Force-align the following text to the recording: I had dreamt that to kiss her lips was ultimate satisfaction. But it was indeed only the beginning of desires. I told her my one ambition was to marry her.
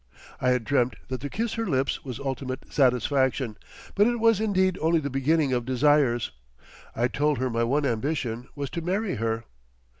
I 0.41 0.49
had 0.49 0.63
dreamt 0.63 0.95
that 1.09 1.21
to 1.21 1.29
kiss 1.29 1.53
her 1.53 1.67
lips 1.67 2.03
was 2.03 2.19
ultimate 2.19 2.73
satisfaction. 2.73 3.55
But 3.93 4.07
it 4.07 4.19
was 4.19 4.39
indeed 4.41 4.79
only 4.81 4.99
the 4.99 5.11
beginning 5.11 5.53
of 5.53 5.63
desires. 5.63 6.31
I 6.95 7.07
told 7.07 7.37
her 7.37 7.51
my 7.51 7.63
one 7.65 7.85
ambition 7.85 8.47
was 8.55 8.71
to 8.71 8.81
marry 8.81 9.17
her. 9.17 9.43